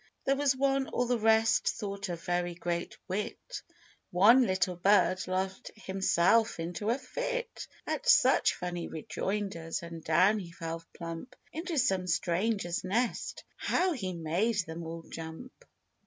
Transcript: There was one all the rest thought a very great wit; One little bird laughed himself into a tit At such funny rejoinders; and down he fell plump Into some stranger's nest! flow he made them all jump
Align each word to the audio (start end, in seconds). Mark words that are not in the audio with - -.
There 0.25 0.35
was 0.35 0.55
one 0.55 0.87
all 0.87 1.05
the 1.05 1.19
rest 1.19 1.67
thought 1.67 2.09
a 2.09 2.15
very 2.15 2.55
great 2.55 2.97
wit; 3.07 3.61
One 4.09 4.47
little 4.47 4.75
bird 4.75 5.27
laughed 5.27 5.69
himself 5.75 6.59
into 6.59 6.89
a 6.89 6.97
tit 6.97 7.67
At 7.85 8.09
such 8.09 8.55
funny 8.55 8.87
rejoinders; 8.87 9.83
and 9.83 10.03
down 10.03 10.39
he 10.39 10.51
fell 10.53 10.83
plump 10.95 11.35
Into 11.53 11.77
some 11.77 12.07
stranger's 12.07 12.83
nest! 12.83 13.43
flow 13.59 13.91
he 13.91 14.11
made 14.13 14.65
them 14.65 14.81
all 14.87 15.03
jump 15.03 15.53